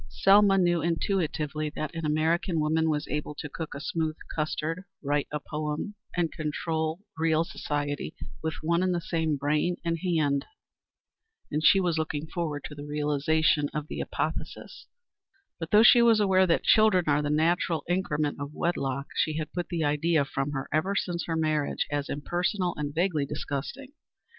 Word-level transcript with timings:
Selma 0.09 0.57
knew 0.57 0.81
intuitively 0.81 1.69
that 1.69 1.93
an 1.93 2.07
American 2.07 2.59
woman 2.59 2.89
was 2.89 3.07
able 3.07 3.35
to 3.35 3.47
cook 3.47 3.75
a 3.75 3.79
smooth 3.79 4.17
custard, 4.33 4.83
write 5.03 5.27
a 5.31 5.39
poem 5.39 5.93
and 6.17 6.31
control 6.31 7.05
real 7.19 7.43
society 7.43 8.15
with 8.41 8.55
one 8.63 8.81
and 8.81 8.95
the 8.95 8.99
same 8.99 9.37
brain 9.37 9.77
and 9.85 9.99
hand, 9.99 10.47
and 11.51 11.63
she 11.63 11.79
was 11.79 11.99
looking 11.99 12.25
forward 12.25 12.63
to 12.63 12.73
the 12.73 12.83
realization 12.87 13.69
of 13.75 13.87
the 13.89 14.01
apotheosis; 14.01 14.87
but, 15.59 15.69
though 15.69 15.83
she 15.83 16.01
was 16.01 16.19
aware 16.19 16.47
that 16.47 16.63
children 16.63 17.03
are 17.05 17.21
the 17.21 17.29
natural 17.29 17.83
increment 17.87 18.39
of 18.41 18.55
wedlock, 18.55 19.05
she 19.15 19.37
had 19.37 19.53
put 19.53 19.67
the 19.67 19.83
idea 19.83 20.25
from 20.25 20.49
her 20.49 20.67
ever 20.73 20.95
since 20.95 21.25
her 21.27 21.35
marriage 21.35 21.85
as 21.91 22.09
impersonal 22.09 22.73
and 22.75 22.95
vaguely 22.95 23.23
disgusting. 23.27 23.91